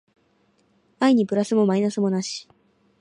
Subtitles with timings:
[0.97, 2.49] 愛にプラスもマイナスもなし